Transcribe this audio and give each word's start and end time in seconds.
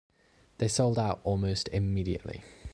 They 0.57 0.67
sold 0.67 0.97
out 0.97 1.19
almost 1.23 1.67
immediately. 1.71 2.43